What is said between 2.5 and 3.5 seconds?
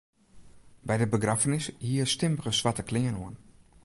swarte klean oan.